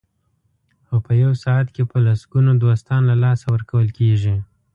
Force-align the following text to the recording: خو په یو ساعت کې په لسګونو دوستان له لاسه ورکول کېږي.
خو 0.85 0.95
په 1.05 1.11
یو 1.23 1.31
ساعت 1.43 1.67
کې 1.75 1.83
په 1.91 1.97
لسګونو 2.07 2.51
دوستان 2.63 3.01
له 3.11 3.15
لاسه 3.23 3.45
ورکول 3.55 3.87
کېږي. 3.97 4.35